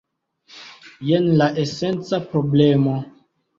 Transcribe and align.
Jen 1.09 1.29
la 1.43 1.51
esenca 1.65 2.21
problemo. 2.35 2.99